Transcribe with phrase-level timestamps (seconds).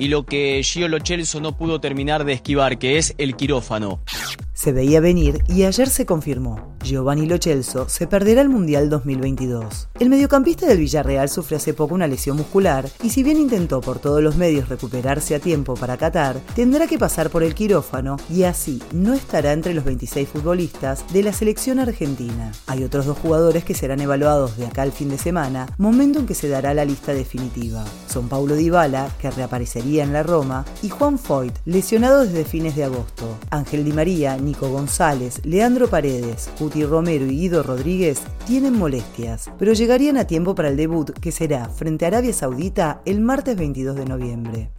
[0.00, 4.00] y lo que Gio Lochelso no pudo terminar de esquivar, que es el quirófano.
[4.54, 6.76] Se veía venir y ayer se confirmó.
[6.82, 9.88] Giovanni Lochelso se perderá el Mundial 2022.
[9.98, 13.98] El mediocampista del Villarreal sufrió hace poco una lesión muscular y si bien intentó por
[13.98, 18.44] todos los medios recuperarse a tiempo para Qatar, tendrá que pasar por el quirófano y
[18.44, 22.52] así no estará entre los 26 futbolistas de la selección argentina.
[22.66, 26.26] Hay otros dos jugadores que serán evaluados de acá al fin de semana, momento en
[26.26, 27.84] que se dará la lista definitiva.
[28.08, 32.84] Son Paulo Dybala, que reaparecería en la Roma, y Juan Foyt, lesionado desde fines de
[32.84, 33.38] agosto.
[33.50, 40.16] Ángel Di María, Nico González, Leandro Paredes, Romero y Guido Rodríguez tienen molestias, pero llegarían
[40.16, 44.04] a tiempo para el debut que será frente a Arabia Saudita el martes 22 de
[44.04, 44.70] noviembre.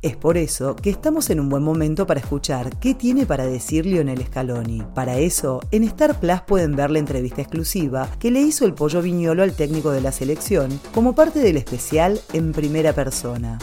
[0.00, 3.84] Es por eso que estamos en un buen momento para escuchar qué tiene para decir
[3.84, 4.84] Lionel Scaloni.
[4.94, 9.02] Para eso, en Star Plus pueden ver la entrevista exclusiva que le hizo el Pollo
[9.02, 13.58] Viñolo al técnico de la selección como parte del especial en primera persona.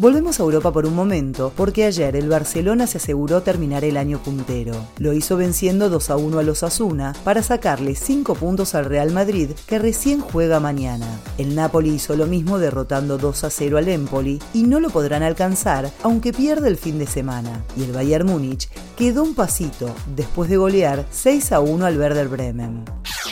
[0.00, 4.22] Volvemos a Europa por un momento, porque ayer el Barcelona se aseguró terminar el año
[4.22, 4.76] puntero.
[4.98, 9.10] Lo hizo venciendo 2 a 1 a los Asuna para sacarle 5 puntos al Real
[9.10, 11.08] Madrid, que recién juega mañana.
[11.36, 15.24] El Napoli hizo lo mismo derrotando 2 a 0 al Empoli y no lo podrán
[15.24, 17.64] alcanzar aunque pierda el fin de semana.
[17.76, 22.28] Y el Bayern Múnich quedó un pasito después de golear 6 a 1 al Werder
[22.28, 22.84] Bremen.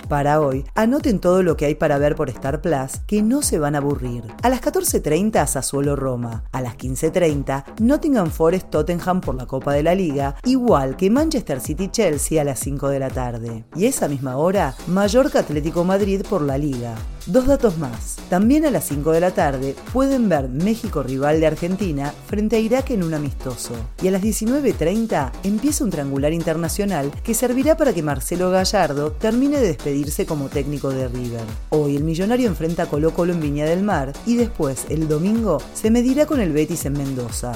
[0.08, 3.58] Para hoy, anoten todo lo que hay para ver por Star Plus, que no se
[3.58, 4.22] van a aburrir.
[4.42, 9.82] A las 14.30 Sassuolo Roma, a las 15.30 Nottingham Forest Tottenham por la Copa de
[9.82, 13.64] la Liga, igual que Manchester City Chelsea a las 5 de la tarde.
[13.74, 16.94] Y esa misma hora, Mallorca Atlético Madrid por la Liga.
[17.26, 18.18] Dos datos más.
[18.30, 22.60] También a las 5 de la tarde pueden ver México rival de Argentina frente a
[22.60, 23.74] Irak en un amistoso.
[24.00, 29.58] Y a las 19.30 empieza un triangular internacional que servirá para que Marcelo Gallardo termine
[29.58, 31.44] de despedirse como técnico de River.
[31.70, 35.60] Hoy el millonario enfrenta a Colo Colo en Viña del Mar y después, el domingo,
[35.74, 37.52] se medirá con el Betis en Mendoza.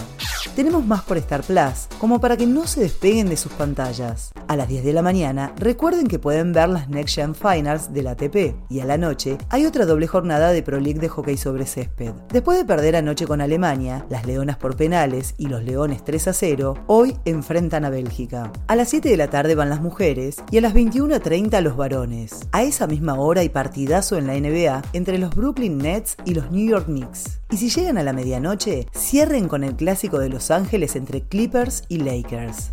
[0.56, 4.32] Tenemos más por Star Plus, como para que no se despeguen de sus pantallas.
[4.48, 8.06] A las 10 de la mañana, recuerden que pueden ver las Next Gen Finals del
[8.06, 11.66] ATP y a la noche hay otra doble jornada de Pro League de hockey sobre
[11.66, 12.12] césped.
[12.30, 16.32] Después de perder anoche con Alemania, las Leonas por penales y los Leones 3 a
[16.32, 18.52] 0, hoy enfrentan a Bélgica.
[18.66, 22.40] A las 7 de la tarde van las mujeres y a las 21.30 los varones.
[22.52, 26.50] A esa misma hora hay partidazo en la NBA entre los Brooklyn Nets y los
[26.50, 27.39] New York Knicks.
[27.52, 31.82] Y si llegan a la medianoche, cierren con el clásico de Los Ángeles entre Clippers
[31.88, 32.70] y Lakers.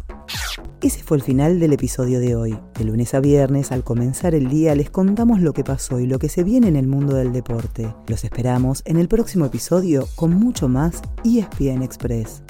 [0.82, 2.60] Ese fue el final del episodio de hoy.
[2.78, 6.20] De lunes a viernes, al comenzar el día, les contamos lo que pasó y lo
[6.20, 7.92] que se viene en el mundo del deporte.
[8.06, 12.44] Los esperamos en el próximo episodio con mucho más ESPN Express.